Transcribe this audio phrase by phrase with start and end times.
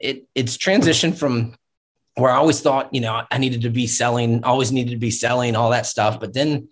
[0.00, 1.54] it it's transitioned from
[2.14, 5.10] where I always thought, you know, I needed to be selling, always needed to be
[5.10, 6.18] selling all that stuff.
[6.18, 6.68] But then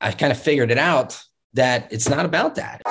[0.00, 1.22] I kind of figured it out
[1.54, 2.82] that it's not about that.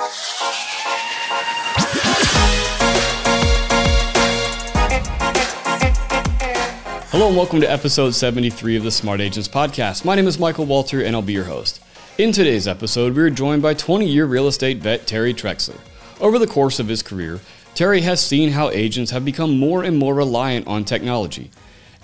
[7.10, 10.04] Hello and welcome to episode 73 of the Smart Agents Podcast.
[10.04, 11.80] My name is Michael Walter and I'll be your host.
[12.18, 15.78] In today's episode, we are joined by 20 year real estate vet Terry Trexler.
[16.20, 17.40] Over the course of his career,
[17.80, 21.50] Terry has seen how agents have become more and more reliant on technology.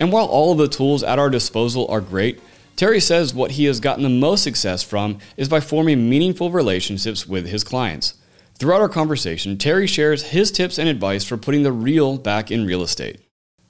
[0.01, 2.41] And while all of the tools at our disposal are great,
[2.77, 7.27] Terry says what he has gotten the most success from is by forming meaningful relationships
[7.27, 8.15] with his clients.
[8.55, 12.65] Throughout our conversation, Terry shares his tips and advice for putting the real back in
[12.65, 13.21] real estate.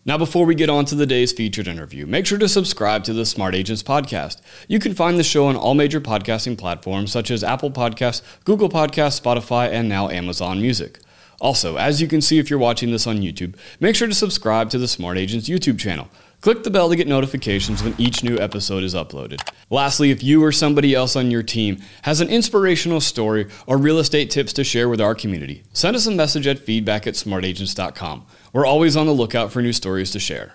[0.04, 3.14] Now, before we get on to the day's featured interview, make sure to subscribe to
[3.14, 4.40] the Smart Agents podcast.
[4.68, 8.68] You can find the show on all major podcasting platforms such as Apple Podcasts, Google
[8.68, 11.00] Podcasts, Spotify, and now Amazon Music.
[11.40, 14.70] Also, as you can see if you're watching this on YouTube, make sure to subscribe
[14.70, 16.08] to the Smart Agents YouTube channel.
[16.40, 19.40] Click the bell to get notifications when each new episode is uploaded.
[19.70, 23.98] Lastly, if you or somebody else on your team has an inspirational story or real
[23.98, 28.26] estate tips to share with our community, send us a message at feedback at smartagents.com.
[28.52, 30.54] We're always on the lookout for new stories to share.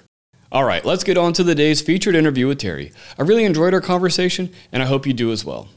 [0.52, 2.92] All right, let's get on to the day's featured interview with Terry.
[3.18, 5.70] I really enjoyed our conversation, and I hope you do as well.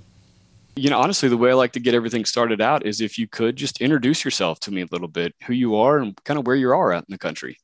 [0.77, 3.28] You know, honestly, the way I like to get everything started out is if you
[3.28, 6.47] could just introduce yourself to me a little bit, who you are and kind of
[6.47, 7.58] where you are at in the country.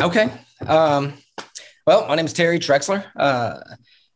[0.00, 0.30] Okay.
[0.66, 1.14] Um,
[1.86, 3.04] well, my name is Terry Trexler.
[3.16, 3.58] Uh,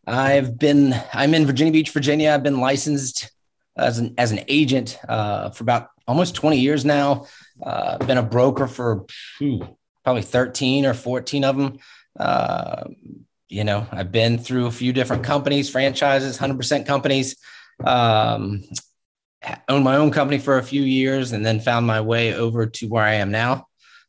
[0.07, 2.31] I've been, I'm in Virginia Beach, Virginia.
[2.31, 3.31] I've been licensed
[3.77, 7.27] as an, as an agent uh, for about almost 20 years now.
[7.63, 9.07] Uh, been a broker for
[10.05, 11.79] probably 13 or 14 of them.
[12.19, 12.85] Uh,
[13.49, 17.37] you know, I've been through a few different companies, franchises, 100% companies.
[17.85, 18.63] Um,
[19.69, 22.89] owned my own company for a few years and then found my way over to
[22.89, 23.67] where I am now.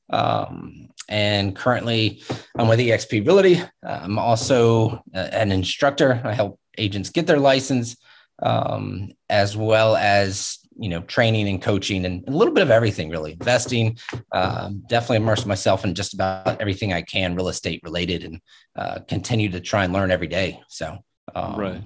[0.10, 2.22] Um, and currently
[2.56, 3.62] I'm with EXP Realty.
[3.84, 6.22] I'm also an instructor.
[6.24, 7.98] I help agents get their license,
[8.42, 13.10] um, as well as you know training and coaching and a little bit of everything
[13.10, 13.34] really.
[13.34, 13.98] Investing
[14.32, 18.42] um, definitely immerse myself in just about everything i can real estate related and
[18.76, 20.62] uh, continue to try and learn every day.
[20.68, 20.98] So
[21.36, 21.84] um, right.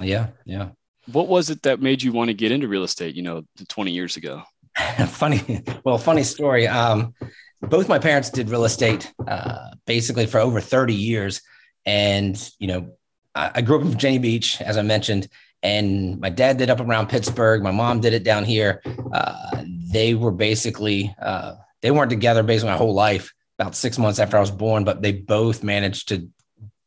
[0.00, 0.70] yeah yeah.
[1.10, 3.90] What was it that made you want to get into real estate you know 20
[3.90, 4.42] years ago?
[5.06, 6.66] Funny well funny story.
[6.66, 7.14] Um,
[7.60, 11.42] both my parents did real estate uh, basically for over 30 years.
[11.86, 12.96] And you know
[13.34, 15.28] I, I grew up in virginia beach as i mentioned
[15.62, 17.62] and my dad did up around Pittsburgh.
[17.62, 18.82] My mom did it down here.
[19.12, 23.32] Uh, they were basically uh, they weren't together basically my whole life.
[23.58, 26.28] About six months after I was born, but they both managed to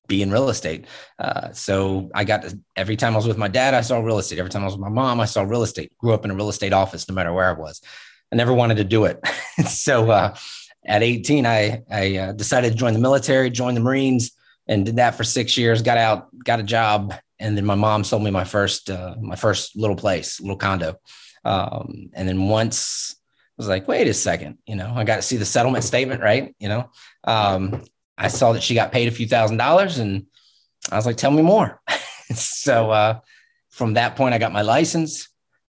[0.08, 0.88] be in real estate.
[1.20, 4.18] Uh, so I got to, every time I was with my dad, I saw real
[4.18, 4.40] estate.
[4.40, 5.96] Every time I was with my mom, I saw real estate.
[6.00, 7.82] Grew up in a real estate office, no matter where I was.
[8.32, 9.20] I never wanted to do it.
[9.68, 10.36] so uh,
[10.86, 14.32] at 18, I I uh, decided to join the military, join the Marines,
[14.68, 15.82] and did that for six years.
[15.82, 19.36] Got out, got a job and then my mom sold me my first uh, my
[19.36, 21.00] first little place, little condo.
[21.44, 25.22] Um, and then once I was like, wait a second, you know, I got to
[25.22, 26.56] see the settlement statement, right?
[26.60, 26.90] You know,
[27.24, 27.84] um,
[28.18, 30.26] I saw that she got paid a few thousand dollars, and
[30.92, 31.82] I was like, tell me more.
[32.34, 33.20] so uh,
[33.70, 35.30] from that point, I got my license,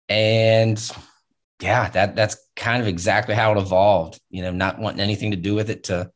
[0.10, 0.80] and
[1.62, 4.20] yeah, that that's kind of exactly how it evolved.
[4.30, 6.12] You know, not wanting anything to do with it to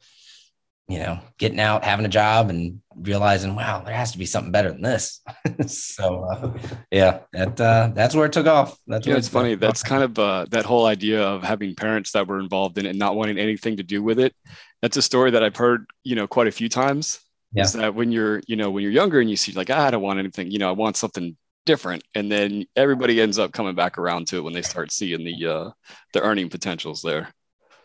[0.87, 4.51] you know, getting out, having a job, and realizing, wow, there has to be something
[4.51, 5.21] better than this.
[5.67, 6.53] so, uh,
[6.91, 8.77] yeah, that uh, that's where it took off.
[8.85, 9.55] That's yeah, it's funny.
[9.55, 12.89] That's kind of uh, that whole idea of having parents that were involved in it
[12.89, 14.35] and not wanting anything to do with it.
[14.81, 17.19] That's a story that I've heard, you know, quite a few times.
[17.51, 17.63] Yeah.
[17.63, 19.91] Is that when you're, you know, when you're younger and you see like, ah, I
[19.91, 23.75] don't want anything, you know, I want something different, and then everybody ends up coming
[23.75, 25.71] back around to it when they start seeing the uh,
[26.13, 27.33] the earning potentials there.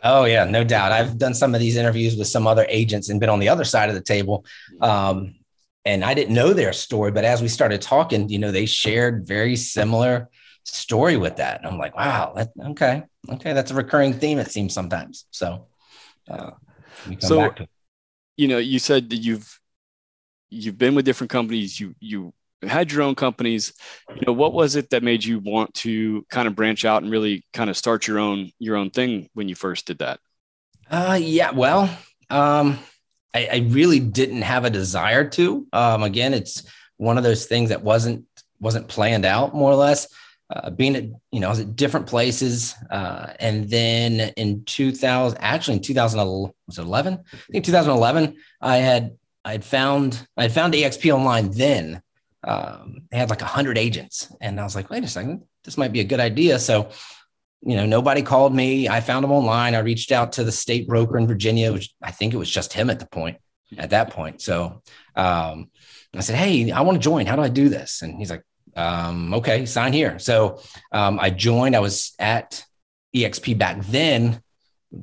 [0.03, 0.93] Oh yeah, no doubt.
[0.93, 3.65] I've done some of these interviews with some other agents and been on the other
[3.65, 4.45] side of the table.
[4.81, 5.35] Um,
[5.85, 9.27] and I didn't know their story, but as we started talking, you know, they shared
[9.27, 10.29] very similar
[10.65, 11.59] story with that.
[11.59, 14.39] And I'm like, wow, that, okay, okay, that's a recurring theme.
[14.39, 15.27] It seems sometimes.
[15.31, 15.67] So,
[16.29, 16.53] uh,
[17.19, 17.55] so
[18.37, 19.61] you know, you said that you've
[20.51, 21.79] you've been with different companies.
[21.79, 22.33] You you
[22.69, 23.73] had your own companies.
[24.15, 27.11] You know what was it that made you want to kind of branch out and
[27.11, 30.21] really kind of start your own your own thing when you first did that?
[30.91, 31.83] Uh yeah well
[32.29, 32.79] um
[33.35, 35.67] i, I really didn't have a desire to.
[35.73, 36.65] Um again it's
[36.97, 38.27] one of those things that wasn't
[38.61, 40.09] wasn't planned out more or less.
[40.51, 45.39] Uh, being at you know I was at different places uh, and then in 2000
[45.41, 50.43] actually in 2011 was it 11 i think 2011 i had i had found i
[50.43, 52.03] had found exp online then
[52.45, 54.33] um, they had like 100 agents.
[54.41, 56.59] And I was like, wait a second, this might be a good idea.
[56.59, 56.91] So
[57.63, 58.89] you know, nobody called me.
[58.89, 59.75] I found him online.
[59.75, 62.73] I reached out to the state broker in Virginia, which I think it was just
[62.73, 63.37] him at the point,
[63.77, 64.41] at that point.
[64.41, 64.83] So
[65.15, 65.71] um,
[66.15, 67.27] I said, Hey, I want to join.
[67.27, 68.03] How do I do this?
[68.03, 68.43] And he's like,
[68.77, 70.19] um, okay, sign here.
[70.19, 70.61] So
[70.93, 71.77] um, I joined.
[71.77, 72.65] I was at
[73.15, 74.41] EXP back then,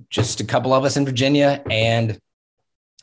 [0.10, 2.18] just a couple of us in Virginia, and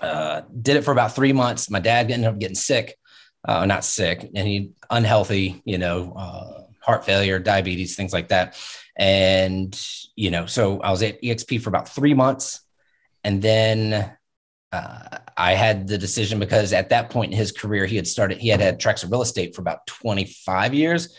[0.00, 1.70] uh, did it for about three months.
[1.70, 2.96] My dad ended up getting sick,
[3.44, 8.56] uh, not sick, and he unhealthy, you know, uh, heart failure, diabetes, things like that.
[8.96, 9.79] And,
[10.14, 12.61] you know, so I was at EXP for about three months.
[13.25, 14.12] And then
[14.70, 18.38] uh, I had the decision because at that point in his career, he had started,
[18.38, 21.17] he had had Trexler Real Estate for about 25 years.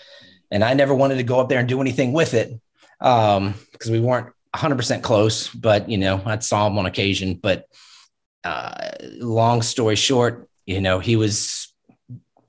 [0.52, 2.54] And I never wanted to go up there and do anything with it
[3.00, 3.56] because um,
[3.92, 7.34] we weren't 100% close, but, you know, I saw him on occasion.
[7.34, 7.66] But
[8.44, 11.65] uh, long story short, you know, he was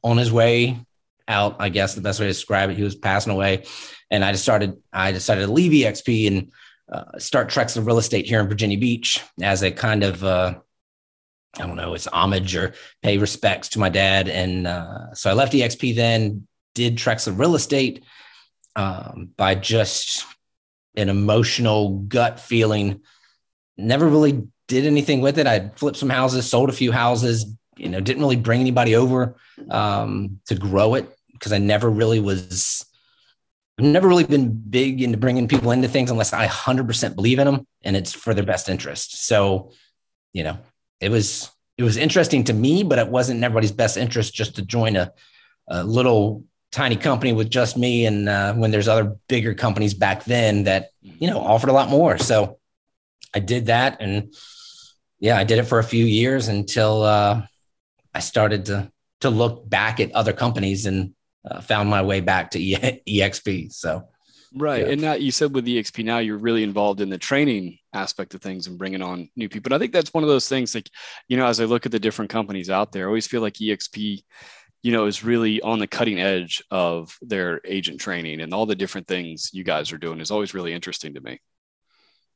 [0.07, 0.79] on his way
[1.27, 2.77] out, I guess the best way to describe it.
[2.77, 3.65] He was passing away.
[4.09, 6.53] And I just started, I decided to leave EXP and
[6.91, 10.55] uh, start Trexler Real Estate here in Virginia Beach as a kind of, uh,
[11.59, 14.29] I don't know, it's homage or pay respects to my dad.
[14.29, 18.05] And uh, so I left EXP then, did Trexler Real Estate
[18.77, 20.25] um, by just
[20.95, 23.01] an emotional gut feeling.
[23.77, 25.49] Never really did anything with it.
[25.49, 27.47] I flipped some houses, sold a few houses,
[27.77, 29.37] you know, didn't really bring anybody over
[29.71, 32.85] um, to grow it because I never really was
[33.79, 37.47] I've never really been big into bringing people into things unless I 100% believe in
[37.47, 39.27] them and it's for their best interest.
[39.27, 39.73] So,
[40.33, 40.59] you know,
[41.01, 44.57] it was it was interesting to me, but it wasn't in everybody's best interest just
[44.57, 45.13] to join a,
[45.69, 48.07] a little tiny company with just me.
[48.07, 51.91] And uh, when there's other bigger companies back then that you know offered a lot
[51.91, 52.59] more, so
[53.35, 54.35] I did that, and
[55.21, 57.43] yeah, I did it for a few years until uh,
[58.17, 58.91] I started to
[59.21, 61.15] to look back at other companies and
[61.49, 63.73] uh, found my way back to e- EXP.
[63.73, 64.09] So,
[64.55, 64.87] right.
[64.87, 64.93] Yeah.
[64.93, 68.43] And now you said with EXP, now you're really involved in the training aspect of
[68.43, 69.69] things and bringing on new people.
[69.69, 70.91] And I think that's one of those things like,
[71.29, 73.55] you know, as I look at the different companies out there, I always feel like
[73.55, 74.23] EXP,
[74.83, 78.75] you know, is really on the cutting edge of their agent training and all the
[78.75, 81.41] different things you guys are doing is always really interesting to me.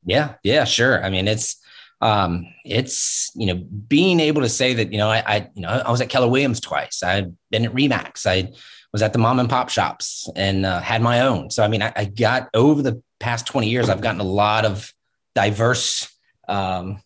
[0.05, 0.35] Yeah.
[0.43, 1.03] Yeah, sure.
[1.05, 1.57] I mean, it's,
[2.01, 5.69] um, it's you know being able to say that you know I, I you know
[5.69, 7.03] I was at Keller Williams twice.
[7.03, 8.27] I've been at Remax.
[8.27, 8.53] I
[8.93, 11.51] was at the mom and pop shops and uh, had my own.
[11.51, 14.65] So, I mean, I, I, got over the past 20 years, I've gotten a lot
[14.65, 14.93] of
[15.37, 16.13] diverse
[16.49, 17.01] um,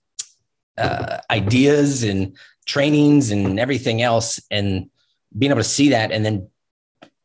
[0.78, 4.40] uh, ideas and trainings and everything else.
[4.50, 4.88] And
[5.36, 6.12] being able to see that.
[6.12, 6.48] And then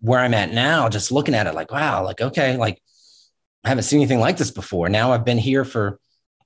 [0.01, 2.81] where I'm at now, just looking at it like, wow, like, okay, like
[3.63, 4.89] I haven't seen anything like this before.
[4.89, 6.00] Now I've been here for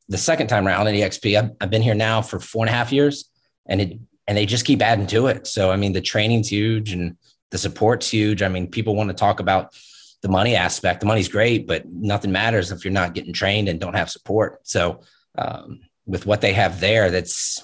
[0.09, 1.37] the second time around at EXP.
[1.37, 3.29] I've, I've been here now for four and a half years
[3.65, 5.47] and it, and they just keep adding to it.
[5.47, 7.17] So, I mean, the training's huge and
[7.51, 8.41] the support's huge.
[8.41, 9.75] I mean, people want to talk about
[10.21, 11.01] the money aspect.
[11.01, 14.59] The money's great, but nothing matters if you're not getting trained and don't have support.
[14.63, 15.01] So
[15.37, 17.63] um, with what they have there, that's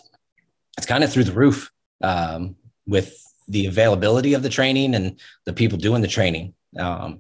[0.78, 1.72] it's kind of through the roof
[2.02, 2.56] um,
[2.86, 3.16] with
[3.48, 6.54] the availability of the training and the people doing the training.
[6.78, 7.20] Um,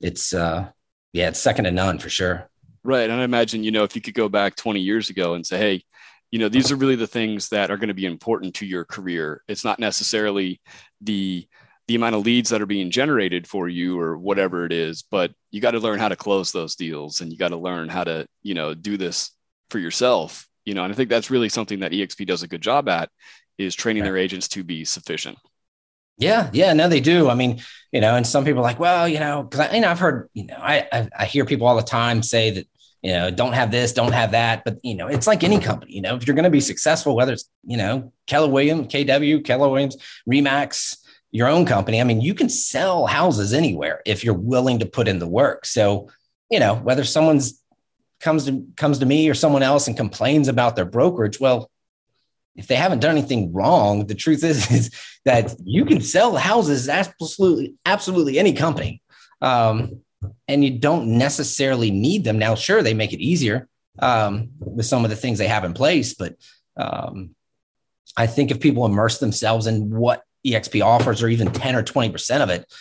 [0.00, 0.68] it's uh,
[1.12, 2.50] yeah, it's second to none for sure.
[2.84, 5.46] Right, and I imagine you know if you could go back 20 years ago and
[5.46, 5.84] say, hey,
[6.30, 8.84] you know these are really the things that are going to be important to your
[8.84, 9.42] career.
[9.48, 10.60] It's not necessarily
[11.00, 11.46] the
[11.86, 15.32] the amount of leads that are being generated for you or whatever it is but
[15.50, 18.04] you got to learn how to close those deals and you got to learn how
[18.04, 19.32] to you know do this
[19.70, 20.48] for yourself.
[20.64, 23.10] You know and i think that's really something that exp does a good job at
[23.58, 24.08] is training right.
[24.08, 25.38] their agents to be sufficient.
[26.16, 26.48] Yeah.
[26.52, 26.72] Yeah.
[26.72, 27.28] No they do.
[27.28, 27.60] I mean
[27.92, 30.00] you know and some people are like well you know because I, you know i've
[30.00, 32.66] heard you know I, I i hear people all the time say that
[33.04, 35.92] you know don't have this don't have that but you know it's like any company
[35.92, 39.44] you know if you're going to be successful whether it's you know keller williams kw
[39.44, 39.96] keller williams
[40.28, 40.96] remax
[41.34, 45.08] your own company, I mean, you can sell houses anywhere if you're willing to put
[45.08, 45.66] in the work.
[45.66, 46.08] So,
[46.48, 47.60] you know, whether someone's
[48.20, 51.72] comes to comes to me or someone else and complains about their brokerage, well,
[52.54, 54.90] if they haven't done anything wrong, the truth is, is
[55.24, 59.02] that you can sell houses absolutely, absolutely any company.
[59.42, 60.03] Um,
[60.48, 62.38] and you don't necessarily need them.
[62.38, 65.74] Now, sure, they make it easier um, with some of the things they have in
[65.74, 66.36] place, but
[66.76, 67.34] um,
[68.16, 72.40] I think if people immerse themselves in what EXP offers or even 10 or 20%
[72.40, 72.72] of it,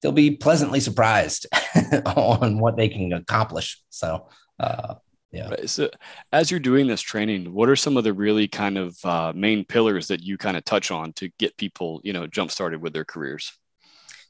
[0.00, 1.46] they'll be pleasantly surprised
[2.16, 3.80] on what they can accomplish.
[3.90, 4.28] So,
[4.58, 4.94] uh,
[5.30, 5.48] yeah.
[5.48, 5.70] Right.
[5.70, 5.88] So,
[6.30, 9.64] as you're doing this training, what are some of the really kind of uh, main
[9.64, 12.92] pillars that you kind of touch on to get people, you know, jump started with
[12.92, 13.50] their careers?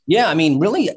[0.06, 0.90] Yeah, I mean, really,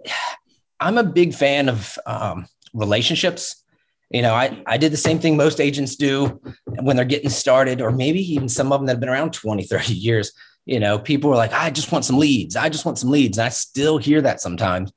[0.79, 3.63] I'm a big fan of um, relationships.
[4.09, 7.81] You know, I, I did the same thing most agents do when they're getting started,
[7.81, 10.31] or maybe even some of them that have been around 20, 30 years
[10.65, 12.55] you know, people are like, I just want some leads.
[12.55, 13.37] I just want some leads.
[13.37, 14.91] And I still hear that sometimes.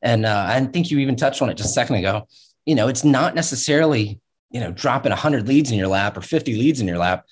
[0.00, 2.26] And uh, I think you even touched on it just a second ago.
[2.66, 4.20] you know, it's not necessarily,
[4.50, 7.24] you know, dropping 100 leads in your lap or 50 leads in your lap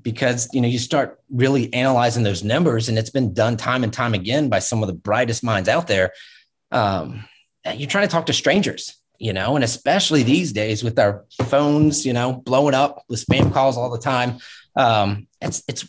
[0.00, 3.92] because, you know, you start really analyzing those numbers and it's been done time and
[3.92, 6.12] time again by some of the brightest minds out there.
[6.70, 7.24] Um,
[7.72, 12.04] you're trying to talk to strangers, you know, and especially these days with our phones,
[12.04, 14.38] you know, blowing up with spam calls all the time.
[14.76, 15.86] Um, it's, it's,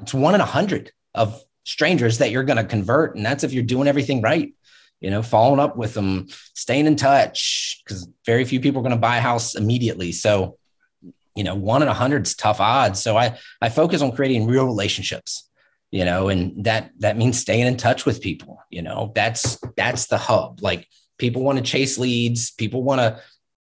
[0.00, 3.16] it's one in a hundred of strangers that you're going to convert.
[3.16, 4.52] And that's if you're doing everything right
[5.02, 8.94] you know, following up with them, staying in touch, because very few people are going
[8.94, 10.12] to buy a house immediately.
[10.12, 10.58] So,
[11.34, 13.02] you know, one in a hundred is tough odds.
[13.02, 15.50] So I I focus on creating real relationships,
[15.90, 18.62] you know, and that that means staying in touch with people.
[18.70, 20.62] You know, that's that's the hub.
[20.62, 20.86] Like
[21.22, 23.20] people want to chase leads, people want to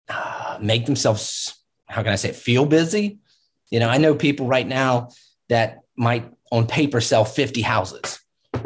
[0.08, 1.54] uh, make themselves,
[1.86, 3.18] how can I say, it, feel busy.
[3.70, 5.10] You know, I know people right now
[5.50, 8.20] that might on paper sell 50 houses.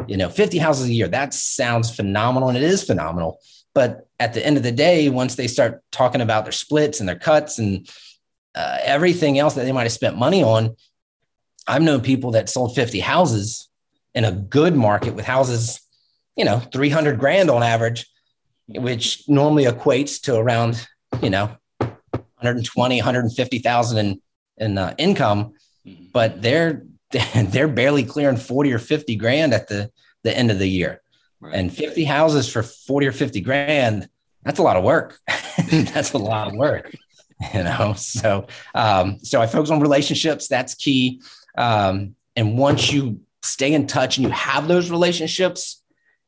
[0.07, 3.39] You know 50 houses a year that sounds phenomenal and it is phenomenal.
[3.73, 7.09] But at the end of the day once they start talking about their splits and
[7.09, 7.89] their cuts and
[8.55, 10.75] uh, everything else that they might have spent money on
[11.67, 13.67] i've known people that sold 50 houses
[14.15, 15.81] in a good market with houses
[16.37, 18.05] you know 300 grand on average
[18.67, 20.87] which normally equates to around
[21.21, 24.21] you know 120 150000 in
[24.57, 25.53] in uh, income
[25.85, 26.05] mm-hmm.
[26.13, 26.83] but they're
[27.35, 29.91] they're barely clearing 40 or 50 grand at the,
[30.23, 31.01] the end of the year.
[31.39, 31.55] Right.
[31.55, 34.07] And 50 houses for 40 or 50 grand,
[34.43, 35.19] that's a lot of work.
[35.71, 36.93] that's a lot of work,
[37.53, 37.93] you know?
[37.97, 40.47] So, um, so I focus on relationships.
[40.47, 41.21] That's key.
[41.57, 45.83] Um, and once you stay in touch and you have those relationships,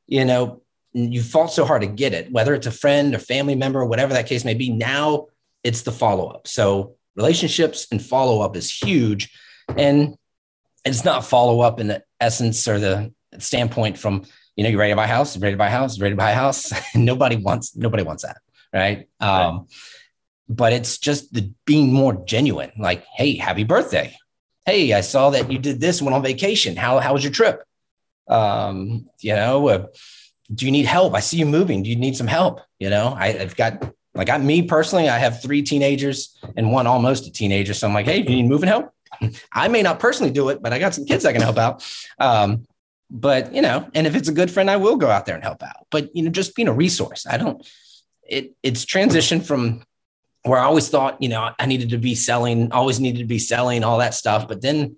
[0.06, 0.62] you know,
[0.96, 4.14] you fought so hard to get it, whether it's a friend or family member, whatever
[4.14, 4.70] that case may be.
[4.70, 5.28] Now
[5.62, 6.48] it's the follow up.
[6.48, 9.38] So relationships and follow up is huge.
[9.78, 10.16] And
[10.86, 14.24] it's not follow up in the essence or the standpoint from
[14.56, 16.18] you know you're ready to buy a house, ready to buy a house, ready to
[16.18, 16.72] buy a house.
[16.96, 18.38] nobody wants nobody wants that,
[18.74, 19.08] right?
[19.20, 19.28] right.
[19.28, 19.68] Um,
[20.48, 22.72] but it's just the being more genuine.
[22.78, 24.16] Like, hey, happy birthday.
[24.66, 26.78] Hey, I saw that you did this, went on vacation.
[26.78, 27.64] How how was your trip?
[28.30, 29.88] Um, you know, uh,
[30.54, 31.14] do you need help?
[31.16, 31.84] I see you moving.
[31.84, 32.62] Do you need some help?
[32.80, 36.88] You know, I, I've got like I me personally, I have three teenagers and one
[36.88, 37.74] almost a teenager.
[37.74, 38.92] So I'm like, hey, do you need moving help?
[39.52, 41.86] I may not personally do it, but I got some kids I can help out.
[42.20, 42.66] Um,
[43.10, 45.44] but you know, and if it's a good friend, I will go out there and
[45.44, 45.88] help out.
[45.92, 47.25] But you know, just being a resource.
[47.30, 47.68] I don't.
[48.28, 49.84] It it's transitioned from
[50.44, 53.40] where I always thought, you know, I needed to be selling, always needed to be
[53.40, 54.48] selling all that stuff.
[54.48, 54.98] But then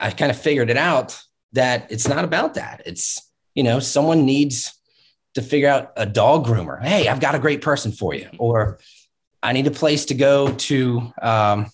[0.00, 1.20] I kind of figured it out
[1.52, 2.82] that it's not about that.
[2.84, 4.74] It's you know, someone needs
[5.34, 6.82] to figure out a dog groomer.
[6.82, 8.78] Hey, I've got a great person for you, or
[9.42, 11.12] I need a place to go to.
[11.20, 11.66] Um,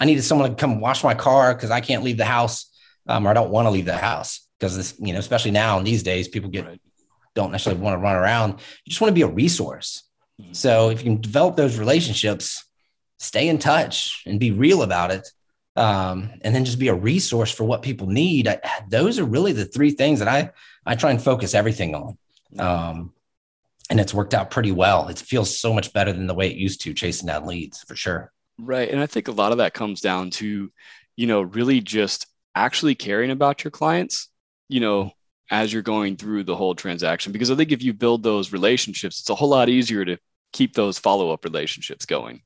[0.00, 2.70] I needed someone to come wash my car because I can't leave the house
[3.08, 5.78] um, or I don't want to leave the house because this, you know, especially now
[5.78, 6.80] in these days, people get right.
[7.34, 8.52] don't necessarily want to run around.
[8.84, 10.04] You just want to be a resource.
[10.40, 10.52] Mm-hmm.
[10.52, 12.64] So if you can develop those relationships,
[13.18, 15.28] stay in touch and be real about it,
[15.78, 18.48] um, and then just be a resource for what people need.
[18.48, 20.50] I, those are really the three things that I
[20.84, 22.18] I try and focus everything on.
[22.58, 23.12] Um,
[23.90, 25.08] and it's worked out pretty well.
[25.08, 27.94] It feels so much better than the way it used to chasing down leads for
[27.94, 28.32] sure.
[28.58, 28.90] Right.
[28.90, 30.70] And I think a lot of that comes down to,
[31.16, 34.28] you know, really just actually caring about your clients,
[34.68, 35.12] you know,
[35.50, 37.32] as you're going through the whole transaction.
[37.32, 40.18] Because I think if you build those relationships, it's a whole lot easier to
[40.52, 42.42] keep those follow up relationships going.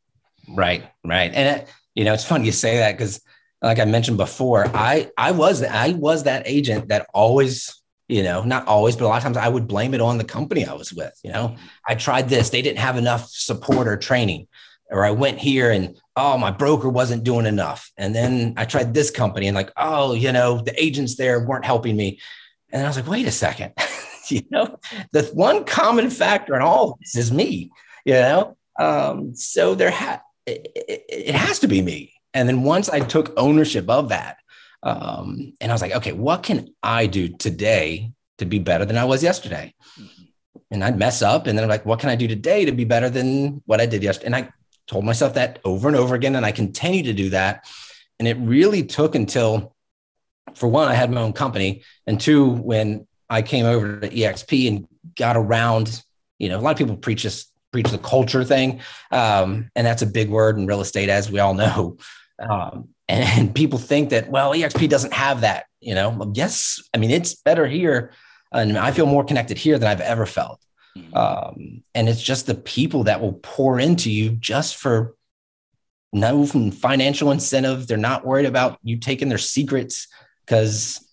[0.49, 0.85] Right.
[1.05, 1.33] Right.
[1.33, 3.21] And, it, you know, it's funny you say that because,
[3.61, 8.43] like I mentioned before, I I was I was that agent that always you know
[8.43, 10.75] not always but a lot of times i would blame it on the company i
[10.75, 11.55] was with you know
[11.87, 14.49] i tried this they didn't have enough support or training
[14.93, 17.91] or I went here and oh my broker wasn't doing enough.
[17.97, 21.65] And then I tried this company and like, oh, you know, the agents there weren't
[21.65, 22.21] helping me.
[22.71, 23.73] And I was like, wait a second.
[24.29, 24.79] you know,
[25.13, 27.71] the one common factor in all this is me,
[28.05, 28.57] you know?
[28.79, 32.15] Um, so there ha- it, it, it, has to be me.
[32.35, 34.39] And then once I took ownership of that,
[34.83, 38.97] um, and I was like, okay, what can I do today to be better than
[38.97, 39.75] I was yesterday?
[40.71, 42.85] And I'd mess up, and then I'm like, what can I do today to be
[42.85, 44.27] better than what I did yesterday?
[44.27, 44.49] And I
[44.87, 46.37] told myself that over and over again.
[46.37, 47.67] And I continue to do that.
[48.19, 49.75] And it really took until,
[50.55, 51.83] for one, I had my own company.
[52.07, 56.03] And two, when I came over to EXP and got around,
[56.39, 58.81] you know, a lot of people preach this, preach the culture thing.
[59.11, 61.97] Um, and that's a big word in real estate, as we all know.
[62.39, 66.83] Um, and, and, people think that, well, EXP doesn't have that, you know, yes.
[66.95, 68.13] I mean, it's better here.
[68.53, 70.61] And I feel more connected here than I've ever felt.
[70.97, 71.17] Mm-hmm.
[71.17, 75.15] Um, and it's just the people that will pour into you just for
[76.13, 77.87] no financial incentive.
[77.87, 80.09] They're not worried about you taking their secrets
[80.45, 81.07] because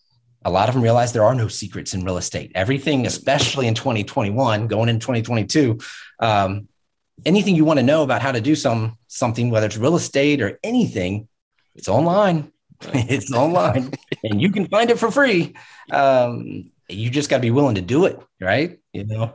[0.44, 2.52] a lot of them realize there are no secrets in real estate.
[2.56, 5.80] Everything, especially in 2021, going in 2022,
[6.20, 6.68] um,
[7.26, 10.42] anything you want to know about how to do some something, whether it's real estate
[10.42, 11.28] or anything,
[11.76, 12.52] it's online.
[12.94, 13.92] it's online,
[14.24, 15.54] and you can find it for free.
[15.92, 18.80] Um, you just got to be willing to do it, right?
[18.94, 19.34] You know,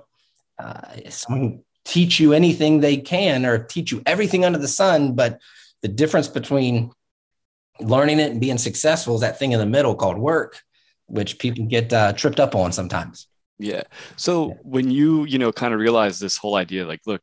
[0.59, 5.41] uh, someone teach you anything they can or teach you everything under the sun, but
[5.83, 6.91] the difference between
[7.81, 10.63] learning it and being successful is that thing in the middle called work,
[11.07, 13.27] which people get uh, tripped up on sometimes.
[13.59, 13.83] Yeah.
[14.17, 14.55] So yeah.
[14.63, 17.23] when you, you know, kind of realize this whole idea, like, look,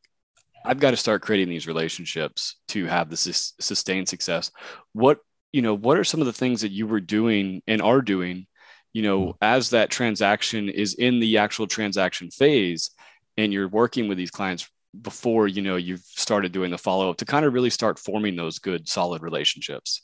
[0.63, 4.51] I've got to start creating these relationships to have this sustained success.
[4.93, 5.19] What,
[5.51, 8.47] you know, what are some of the things that you were doing and are doing,
[8.93, 9.37] you know, mm-hmm.
[9.41, 12.91] as that transaction is in the actual transaction phase
[13.37, 14.69] and you're working with these clients
[14.99, 18.35] before, you know, you've started doing the follow up to kind of really start forming
[18.35, 20.03] those good, solid relationships?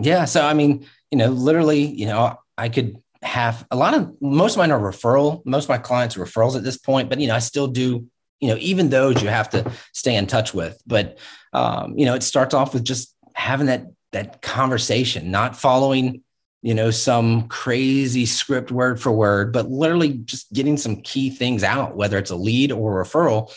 [0.00, 0.24] Yeah.
[0.24, 4.54] So, I mean, you know, literally, you know, I could have a lot of most
[4.54, 5.44] of mine are referral.
[5.44, 8.06] Most of my clients are referrals at this point, but you know, I still do,
[8.40, 10.80] you know, even those you have to stay in touch with.
[10.86, 11.18] But
[11.52, 16.22] um, you know, it starts off with just having that that conversation, not following,
[16.62, 21.62] you know, some crazy script word for word, but literally just getting some key things
[21.62, 23.52] out, whether it's a lead or a referral.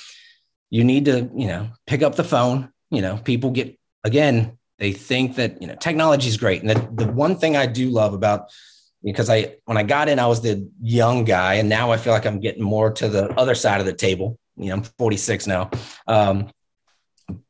[0.69, 2.71] You need to, you know, pick up the phone.
[2.91, 7.05] You know, people get again they think that you know technology is great, and the,
[7.05, 8.51] the one thing I do love about
[9.03, 12.13] because I when I got in, I was the young guy, and now I feel
[12.13, 14.39] like I'm getting more to the other side of the table.
[14.55, 15.71] You know, I'm 46 now.
[16.07, 16.49] Um,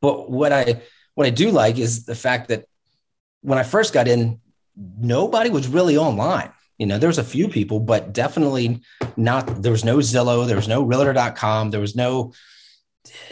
[0.00, 0.82] but what I
[1.14, 2.66] what I do like is the fact that
[3.42, 4.40] when I first got in,
[4.76, 6.50] nobody was really online.
[6.78, 8.80] You know, there was a few people, but definitely
[9.16, 9.62] not.
[9.62, 12.32] There was no Zillow, there was no Realtor.com, there was no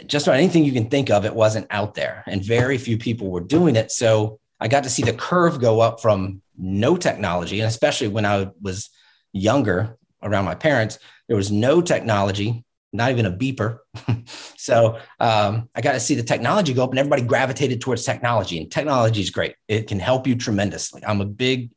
[0.05, 3.31] just about anything you can think of, it wasn't out there, and very few people
[3.31, 3.91] were doing it.
[3.91, 8.25] So I got to see the curve go up from no technology, and especially when
[8.25, 8.89] I was
[9.31, 13.79] younger around my parents, there was no technology, not even a beeper.
[14.57, 18.57] so um, I got to see the technology go up, and everybody gravitated towards technology.
[18.57, 21.03] And technology is great; it can help you tremendously.
[21.05, 21.71] I'm a big,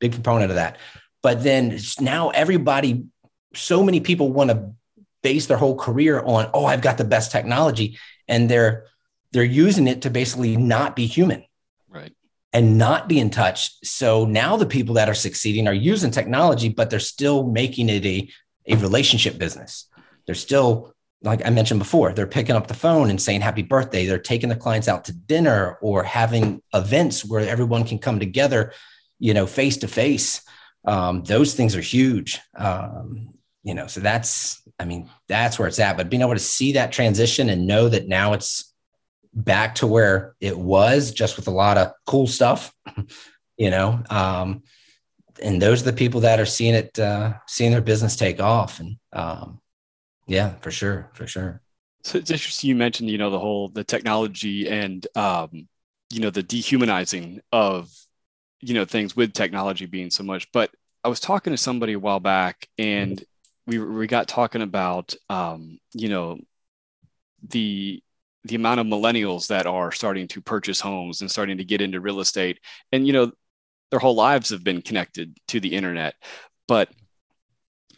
[0.00, 0.78] big proponent of that.
[1.22, 3.04] But then now everybody,
[3.54, 4.72] so many people want to
[5.22, 7.98] base their whole career on, oh, I've got the best technology.
[8.28, 8.86] And they're
[9.32, 11.44] they're using it to basically not be human.
[12.56, 13.60] And not be in touch.
[13.84, 18.06] So now the people that are succeeding are using technology, but they're still making it
[18.06, 18.18] a,
[18.66, 19.88] a relationship business.
[20.24, 24.06] They're still, like I mentioned before, they're picking up the phone and saying happy birthday.
[24.06, 28.72] They're taking the clients out to dinner or having events where everyone can come together,
[29.18, 30.40] you know, face to face.
[30.84, 32.40] Those things are huge.
[32.56, 35.96] Um, you know, so that's, I mean, that's where it's at.
[35.98, 38.72] But being able to see that transition and know that now it's
[39.36, 42.74] back to where it was, just with a lot of cool stuff,
[43.56, 44.62] you know, um,
[45.42, 48.80] and those are the people that are seeing it, uh, seeing their business take off.
[48.80, 49.60] And um,
[50.26, 51.60] yeah, for sure, for sure.
[52.02, 55.68] So it's interesting you mentioned, you know, the whole the technology and um,
[56.10, 57.90] you know the dehumanizing of
[58.60, 60.50] you know things with technology being so much.
[60.52, 60.70] But
[61.04, 63.22] I was talking to somebody a while back, and
[63.66, 66.38] we we got talking about um, you know
[67.48, 68.02] the
[68.46, 72.00] the amount of millennials that are starting to purchase homes and starting to get into
[72.00, 72.60] real estate.
[72.92, 73.32] And you know
[73.90, 76.14] their whole lives have been connected to the internet.
[76.66, 76.90] But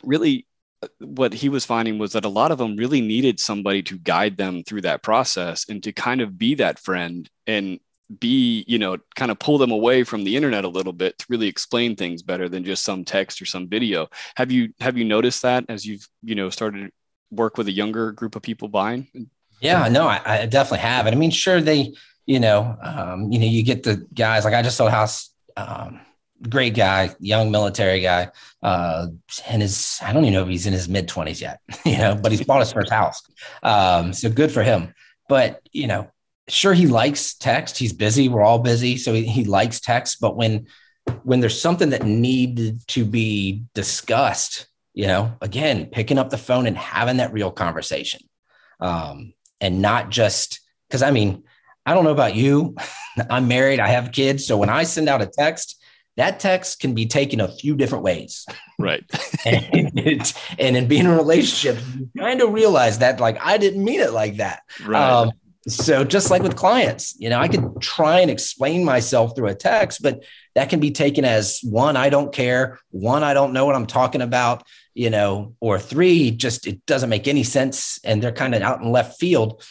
[0.03, 0.47] really
[0.83, 3.99] uh, what he was finding was that a lot of them really needed somebody to
[3.99, 7.81] guide them through that process and to kind of be that friend and
[8.21, 11.27] be you know kind of pull them away from the internet a little bit to
[11.29, 14.09] really explain things better than just some text or some video.
[14.37, 16.91] Have you have you noticed that as you've you know started
[17.31, 21.07] work with a younger group of people buying yeah no i, I definitely have.
[21.07, 21.93] And i mean sure they
[22.27, 26.01] you know um, you know you get the guys like i just sold house um,
[26.49, 28.29] great guy young military guy
[28.63, 29.07] uh
[29.49, 32.15] and his i don't even know if he's in his mid 20s yet you know
[32.15, 33.23] but he's bought his first house.
[33.63, 34.95] Um so good for him.
[35.29, 36.11] But you know
[36.49, 37.77] sure he likes text.
[37.77, 38.29] He's busy.
[38.29, 38.97] We're all busy.
[38.97, 40.19] So he, he likes text.
[40.21, 40.67] But when
[41.23, 46.67] when there's something that needed to be discussed you know again picking up the phone
[46.67, 48.21] and having that real conversation
[48.81, 51.43] um, and not just because i mean
[51.87, 52.77] i don't know about you.
[53.31, 53.81] I'm married.
[53.81, 54.47] I have kids.
[54.47, 55.77] So when i send out a text
[56.17, 58.45] that text can be taken a few different ways.
[58.79, 59.05] Right.
[59.47, 59.97] And,
[60.59, 64.01] and in being in a relationship you kind of realize that like i didn't mean
[64.01, 64.63] it like that.
[64.85, 65.01] Right.
[65.01, 65.33] Um,
[65.69, 69.55] so just like with clients, you know, I could try and explain myself through a
[69.55, 73.67] text, but that can be taken as one, I don't care, one, I don't know
[73.67, 74.67] what I'm talking about,
[74.99, 78.83] you know, or three, just it doesn't make any sense and they're kind of out
[78.83, 79.63] in left field.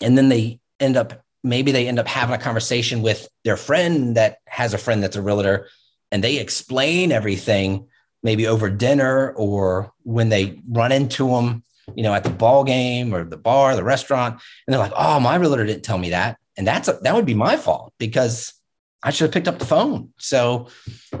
[0.00, 4.16] And then they end up maybe they end up having a conversation with their friend
[4.16, 5.68] that has a friend that's a realtor
[6.10, 7.86] and they explain everything
[8.22, 11.62] maybe over dinner or when they run into them
[11.96, 15.18] you know, at the ball game or the bar, the restaurant, and they're like, "Oh,
[15.20, 18.54] my realtor didn't tell me that," and that's a, that would be my fault because
[19.02, 20.12] I should have picked up the phone.
[20.18, 20.68] So,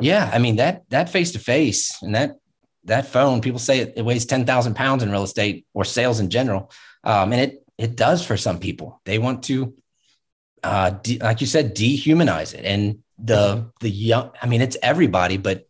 [0.00, 2.36] yeah, I mean that that face to face and that
[2.84, 6.20] that phone, people say it, it weighs ten thousand pounds in real estate or sales
[6.20, 6.70] in general,
[7.04, 9.00] um, and it it does for some people.
[9.04, 9.74] They want to,
[10.62, 14.30] uh, de- like you said, dehumanize it, and the the young.
[14.40, 15.66] I mean, it's everybody, but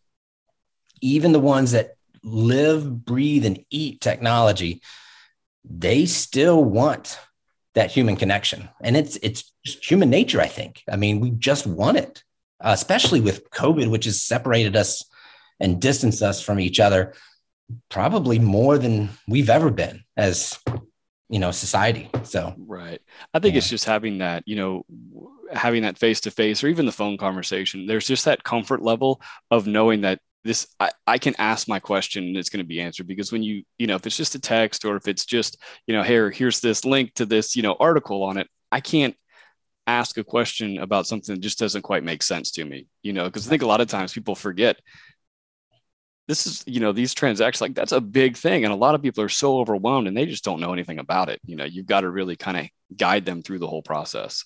[1.00, 4.82] even the ones that live, breathe, and eat technology,
[5.64, 7.18] they still want
[7.74, 8.68] that human connection.
[8.80, 10.82] And it's it's human nature, I think.
[10.90, 12.24] I mean, we just want it,
[12.60, 15.04] uh, especially with COVID, which has separated us
[15.60, 17.14] and distance us from each other
[17.88, 20.58] probably more than we've ever been as
[21.28, 23.00] you know society so right
[23.32, 23.58] i think yeah.
[23.58, 24.84] it's just having that you know
[25.52, 29.20] having that face to face or even the phone conversation there's just that comfort level
[29.50, 32.80] of knowing that this I, I can ask my question and it's going to be
[32.80, 35.58] answered because when you you know if it's just a text or if it's just
[35.86, 39.14] you know here here's this link to this you know article on it i can't
[39.86, 43.24] ask a question about something that just doesn't quite make sense to me you know
[43.24, 44.80] because i think a lot of times people forget
[46.30, 49.02] this is you know these transactions like that's a big thing and a lot of
[49.02, 51.86] people are so overwhelmed and they just don't know anything about it you know you've
[51.86, 52.66] got to really kind of
[52.96, 54.44] guide them through the whole process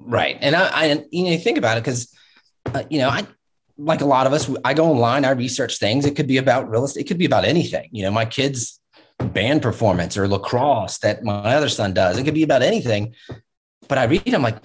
[0.00, 2.12] right and i, I you know think about it because
[2.66, 3.24] uh, you know i
[3.78, 6.04] like a lot of us, I go online, I research things.
[6.04, 7.88] It could be about real estate, it could be about anything.
[7.92, 8.80] You know, my kids'
[9.18, 12.18] band performance or lacrosse that my other son does.
[12.18, 13.14] It could be about anything.
[13.88, 14.58] But I read, I'm like,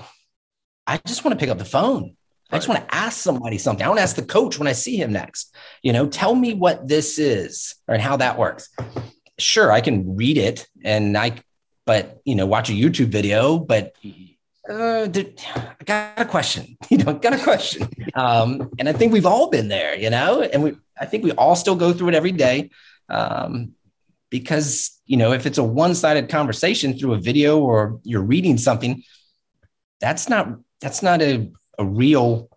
[0.86, 2.16] I just want to pick up the phone.
[2.54, 3.84] I just want to ask somebody something.
[3.84, 5.56] I want to ask the coach when I see him next.
[5.82, 8.70] You know, tell me what this is or how that works.
[9.40, 11.40] Sure, I can read it and I,
[11.88, 13.58] but you know, watch a YouTube video.
[13.58, 13.96] But
[14.70, 17.90] uh, I got a question, you know, got a question.
[18.14, 21.32] Um, and I think we've all been there, you know, and we, I think we
[21.32, 22.70] all still go through it every day.
[23.10, 23.74] Um,
[24.30, 28.60] because, you know, if it's a one sided conversation through a video or you're reading
[28.60, 29.04] something,
[30.00, 30.50] that's not,
[30.82, 32.50] that's not a, a real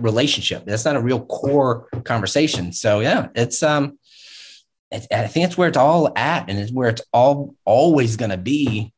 [0.00, 0.64] relationship.
[0.64, 2.72] That's not a real core conversation.
[2.72, 3.98] So yeah, it's, um,
[4.90, 8.30] it, I think it's where it's all at and it's where it's all always going
[8.30, 8.92] to be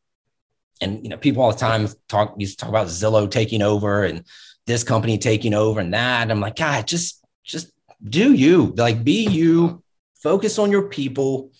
[0.81, 4.05] and you know people all the time talk used to talk about Zillow taking over
[4.05, 4.25] and
[4.67, 6.31] this company taking over and that.
[6.31, 9.83] I'm like, God, just just do you like be you,
[10.23, 11.51] focus on your people.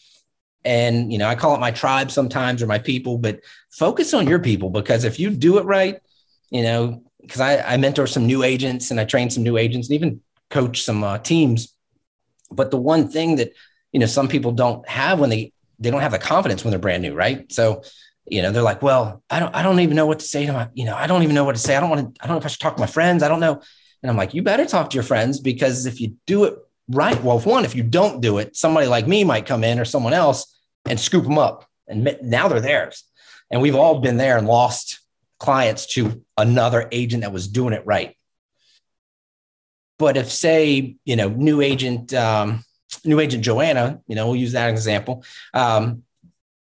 [0.65, 4.27] And you know, I call it my tribe sometimes or my people, but focus on
[4.27, 6.01] your people because if you do it right,
[6.51, 9.89] you know, because I, I mentor some new agents and I train some new agents
[9.89, 11.75] and even coach some uh, teams.
[12.51, 13.53] But the one thing that
[13.93, 16.81] you know some people don't have when they they don't have the confidence when they're
[16.81, 17.51] brand new, right?
[17.53, 17.83] So
[18.31, 20.53] you know, they're like, well, I don't, I don't even know what to say to
[20.53, 21.77] my, you know, I don't even know what to say.
[21.77, 23.23] I don't want to, I don't know if I should talk to my friends.
[23.23, 23.61] I don't know.
[24.03, 26.55] And I'm like, you better talk to your friends because if you do it
[26.89, 29.79] right, well, if one, if you don't do it, somebody like me might come in
[29.79, 30.57] or someone else
[30.87, 33.05] and scoop them up and now they're theirs.
[33.51, 35.01] And we've all been there and lost
[35.39, 38.17] clients to another agent that was doing it right.
[39.99, 42.65] But if say, you know, new agent, um,
[43.05, 45.25] new agent Joanna, you know, we'll use that example.
[45.55, 46.03] Um,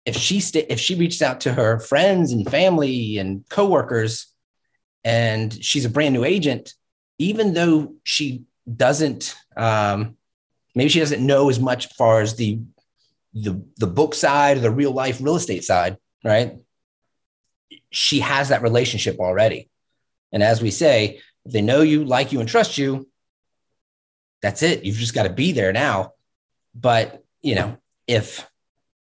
[0.06, 4.28] if she st- if she reached out to her friends and family and coworkers
[5.04, 6.74] and she's a brand new agent
[7.18, 8.44] even though she
[8.76, 10.18] doesn't um,
[10.74, 12.60] maybe she doesn't know as much as far as the
[13.34, 16.58] the the book side or the real life real estate side right
[17.92, 19.70] she has that relationship already
[20.32, 23.08] and as we say if they know you like you and trust you
[24.42, 26.14] that's it you've just got to be there now
[26.76, 28.50] but you know if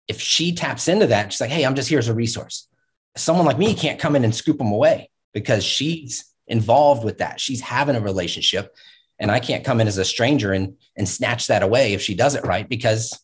[0.08, 2.68] if she taps into that, she's like, hey, I'm just here as a resource.
[3.16, 7.40] Someone like me can't come in and scoop them away because she's involved with that.
[7.40, 8.74] She's having a relationship.
[9.18, 12.14] And I can't come in as a stranger and, and snatch that away if she
[12.14, 13.18] does it right because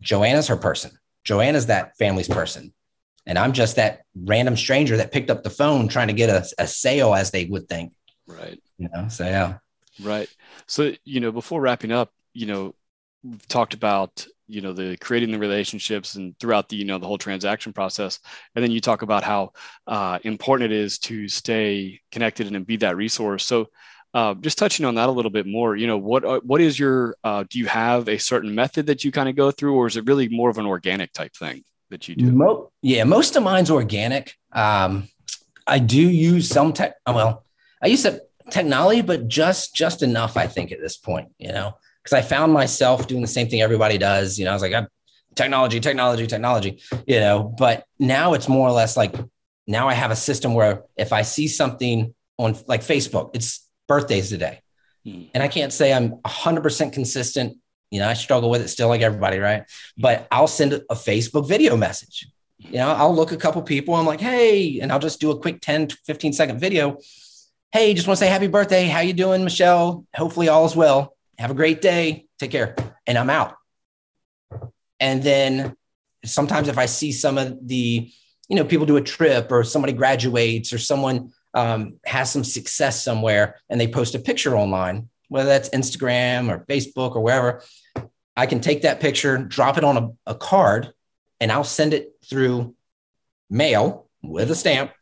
[0.00, 0.92] Joanna's her person.
[1.24, 2.72] Joanna's that family's person.
[3.26, 6.46] And I'm just that random stranger that picked up the phone trying to get a,
[6.62, 7.92] a sale, as they would think.
[8.26, 8.60] Right.
[8.78, 9.58] You know, so yeah.
[10.00, 10.28] Right.
[10.66, 12.74] So, you know, before wrapping up, you know,
[13.24, 17.06] we've talked about you know the creating the relationships and throughout the you know the
[17.06, 18.20] whole transaction process
[18.54, 19.52] and then you talk about how
[19.86, 23.66] uh, important it is to stay connected and be that resource so
[24.14, 27.16] uh, just touching on that a little bit more you know what what is your
[27.24, 29.96] uh, do you have a certain method that you kind of go through or is
[29.96, 33.42] it really more of an organic type thing that you do Mo- yeah most of
[33.42, 35.08] mine's organic um,
[35.66, 37.44] i do use some tech well
[37.82, 38.18] i use some
[38.50, 41.74] technology but just just enough i think at this point you know
[42.06, 44.38] because I found myself doing the same thing everybody does.
[44.38, 44.86] You know, I was like, I'm,
[45.34, 49.14] technology, technology, technology, you know, but now it's more or less like
[49.66, 54.28] now I have a system where if I see something on like Facebook, it's birthdays
[54.28, 54.60] today.
[55.04, 55.24] Hmm.
[55.34, 57.58] And I can't say I'm 100% consistent
[57.90, 59.64] You know, I struggle with it still like everybody, right?
[59.96, 62.28] But I'll send a Facebook video message.
[62.58, 63.94] You know, I'll look a couple people.
[63.94, 66.98] I'm like, hey, and I'll just do a quick 10, 15 second video.
[67.72, 68.86] Hey, just want to say happy birthday.
[68.86, 70.04] How you doing, Michelle?
[70.14, 71.16] Hopefully all is well.
[71.38, 72.26] Have a great day.
[72.38, 72.74] Take care.
[73.06, 73.54] And I'm out.
[74.98, 75.76] And then
[76.24, 78.10] sometimes if I see some of the,
[78.48, 83.02] you know, people do a trip or somebody graduates or someone um, has some success
[83.02, 87.62] somewhere and they post a picture online, whether that's Instagram or Facebook or wherever,
[88.36, 90.92] I can take that picture, drop it on a, a card,
[91.40, 92.74] and I'll send it through
[93.50, 94.92] mail with a stamp.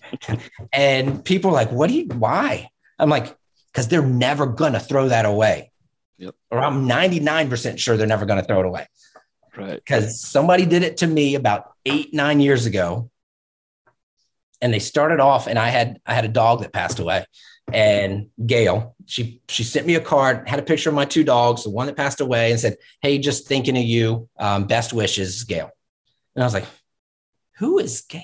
[0.72, 2.68] and people are like, what do you, why?
[2.98, 3.36] I'm like,
[3.72, 5.70] because they're never going to throw that away.
[6.18, 6.34] Yep.
[6.50, 8.86] Or I'm 99% sure they're never going to throw it away.
[9.56, 9.76] Right.
[9.76, 13.10] Because somebody did it to me about eight, nine years ago.
[14.60, 17.24] And they started off, and I had I had a dog that passed away.
[17.72, 21.64] And Gail, she she sent me a card, had a picture of my two dogs,
[21.64, 24.28] the one that passed away, and said, Hey, just thinking of you.
[24.38, 25.70] Um, best wishes, Gail.
[26.34, 26.66] And I was like,
[27.58, 28.22] Who is Gail?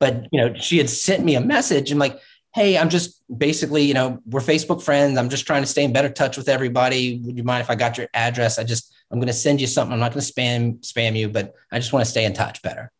[0.00, 2.20] But you know, she had sent me a message and like,
[2.54, 5.18] hey, I'm just basically, you know, we're Facebook friends.
[5.18, 7.20] I'm just trying to stay in better touch with everybody.
[7.24, 8.58] Would you mind if I got your address?
[8.58, 9.92] I just I'm going to send you something.
[9.92, 12.62] I'm not going to spam spam you, but I just want to stay in touch
[12.62, 12.90] better.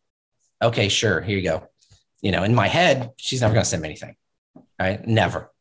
[0.61, 1.21] Okay, sure.
[1.21, 1.67] Here you go.
[2.21, 4.15] You know, in my head, she's never going to send me anything.
[4.79, 5.05] Right?
[5.05, 5.51] Never.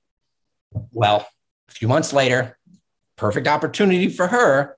[0.72, 1.26] Well,
[1.68, 2.58] a few months later,
[3.16, 4.76] perfect opportunity for her.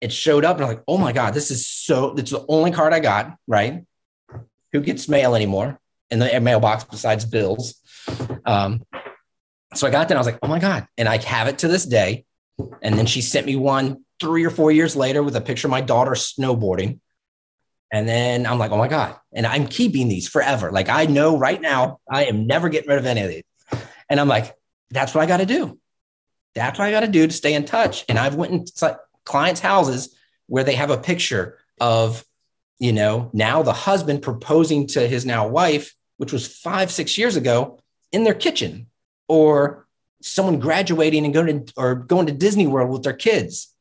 [0.00, 2.70] It showed up and I'm like, oh my God, this is so, it's the only
[2.70, 3.84] card I got, right?
[4.72, 5.78] Who gets mail anymore
[6.10, 7.76] in the mailbox besides bills?
[8.44, 8.82] Um,
[9.74, 10.16] so I got that.
[10.16, 10.86] I was like, oh my God.
[10.98, 12.24] And I have it to this day.
[12.82, 15.70] And then she sent me one three or four years later with a picture of
[15.70, 17.00] my daughter snowboarding.
[17.92, 19.16] And then I'm like, oh my God.
[19.32, 20.70] And I'm keeping these forever.
[20.70, 23.42] Like I know right now, I am never getting rid of any of these.
[24.08, 24.54] And I'm like,
[24.90, 25.78] that's what I got to do.
[26.54, 28.04] That's what I got to do to stay in touch.
[28.08, 32.24] And I've went into clients' houses where they have a picture of,
[32.78, 37.36] you know, now the husband proposing to his now wife, which was five, six years
[37.36, 37.80] ago
[38.12, 38.86] in their kitchen,
[39.26, 39.86] or
[40.22, 43.74] someone graduating and going to or going to Disney World with their kids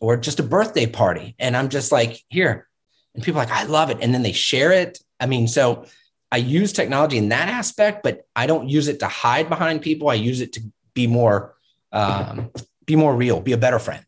[0.00, 1.34] or just a birthday party.
[1.38, 2.68] And I'm just like, here.
[3.14, 3.98] And people like, I love it.
[4.00, 4.98] And then they share it.
[5.18, 5.86] I mean, so
[6.32, 10.08] I use technology in that aspect, but I don't use it to hide behind people.
[10.08, 10.60] I use it to
[10.94, 11.54] be more,
[11.92, 12.50] um,
[12.84, 14.04] be more real, be a better friend,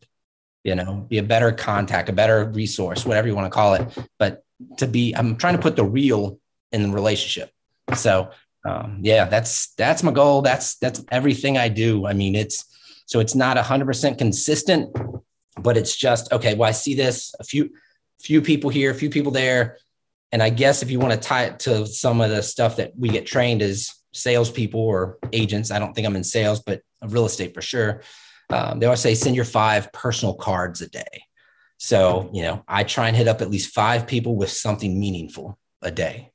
[0.63, 3.87] you know, be a better contact, a better resource, whatever you want to call it.
[4.17, 4.43] But
[4.77, 6.39] to be, I'm trying to put the real
[6.71, 7.51] in the relationship.
[7.95, 8.31] So
[8.65, 10.41] um, yeah, that's that's my goal.
[10.41, 12.05] That's that's everything I do.
[12.05, 12.65] I mean, it's
[13.05, 14.95] so it's not hundred percent consistent,
[15.57, 16.55] but it's just okay.
[16.55, 17.71] Well, I see this a few
[18.19, 19.77] few people here, a few people there,
[20.31, 22.93] and I guess if you want to tie it to some of the stuff that
[22.97, 27.25] we get trained as salespeople or agents, I don't think I'm in sales, but real
[27.25, 28.01] estate for sure.
[28.49, 31.23] Um, they always say send your five personal cards a day.
[31.77, 35.57] So you know, I try and hit up at least five people with something meaningful
[35.81, 36.31] a day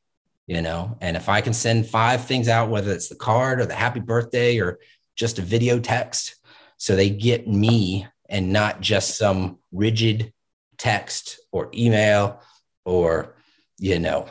[0.47, 3.67] you know and if i can send five things out whether it's the card or
[3.67, 4.79] the happy birthday or
[5.17, 6.37] just a video text
[6.77, 10.33] so they get me and not just some rigid
[10.77, 12.41] text or email
[12.85, 13.34] or
[13.79, 14.27] you know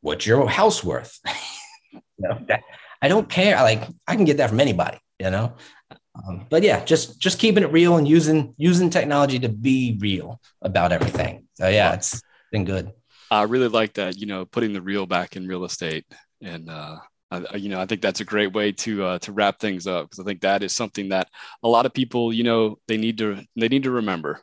[0.00, 1.18] what's your house worth
[1.92, 2.62] you know, that,
[3.02, 5.52] i don't care like i can get that from anybody you know
[6.26, 10.40] um, but yeah just just keeping it real and using using technology to be real
[10.62, 12.92] about everything so yeah it's been good
[13.30, 16.04] I really like that, you know, putting the real back in real estate.
[16.42, 16.96] And, uh,
[17.30, 20.06] I, you know, I think that's a great way to uh, to wrap things up
[20.06, 21.28] because I think that is something that
[21.62, 24.42] a lot of people, you know, they need to they need to remember.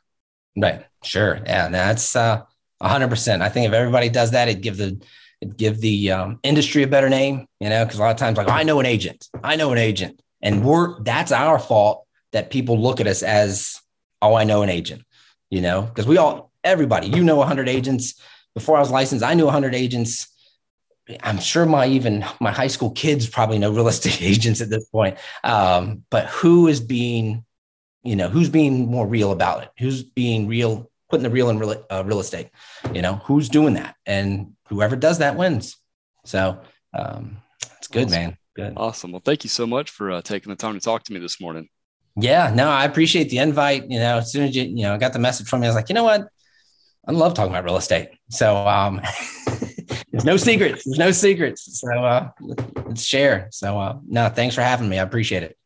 [0.56, 0.86] Right.
[1.04, 1.38] Sure.
[1.46, 1.68] Yeah.
[1.68, 2.44] That's uh,
[2.82, 3.42] hundred percent.
[3.42, 5.02] I think if everybody does that, it give the
[5.42, 7.48] it give the um, industry a better name.
[7.60, 9.28] You know, because a lot of times, like, I know an agent.
[9.44, 13.80] I know an agent, and we're that's our fault that people look at us as,
[14.22, 15.04] oh, I know an agent.
[15.50, 18.22] You know, because we all everybody, you know, hundred agents
[18.58, 20.34] before I was licensed, I knew 100 agents.
[21.22, 24.90] I'm sure my even my high school kids probably know real estate agents at this
[24.90, 25.20] point.
[25.44, 27.46] Um, but who is being,
[28.02, 29.70] you know, who's being more real about it?
[29.78, 32.50] Who's being real, putting the real in real, uh, real estate?
[32.94, 33.96] You know, who's doing that?
[34.06, 35.78] And whoever does that wins.
[36.26, 36.60] So
[36.94, 37.38] um,
[37.78, 38.20] it's good, awesome.
[38.20, 38.38] man.
[38.56, 38.74] Good.
[38.76, 39.12] Awesome.
[39.12, 41.40] Well, thank you so much for uh, taking the time to talk to me this
[41.40, 41.70] morning.
[42.20, 43.90] Yeah, no, I appreciate the invite.
[43.90, 45.76] You know, as soon as you, you know, got the message from me, I was
[45.76, 46.28] like, you know what?
[47.08, 48.10] I love talking about real estate.
[48.30, 49.02] So um,
[50.12, 50.84] there's no secrets.
[50.84, 51.80] There's no secrets.
[51.80, 52.32] So uh,
[52.86, 53.48] let's share.
[53.52, 54.98] So uh, no, thanks for having me.
[55.00, 55.58] I appreciate it.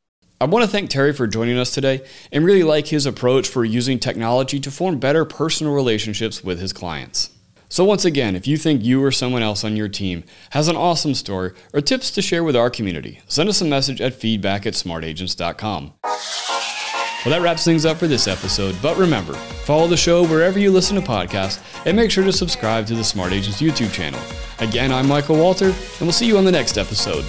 [0.42, 3.64] I want to thank Terry for joining us today and really like his approach for
[3.64, 7.30] using technology to form better personal relationships with his clients.
[7.70, 10.76] So, once again, if you think you or someone else on your team has an
[10.76, 14.66] awesome story or tips to share with our community, send us a message at feedback
[14.66, 15.94] at smartagents.com.
[16.02, 20.72] Well, that wraps things up for this episode, but remember, follow the show wherever you
[20.72, 24.20] listen to podcasts and make sure to subscribe to the Smart Agents YouTube channel.
[24.58, 27.26] Again, I'm Michael Walter, and we'll see you on the next episode.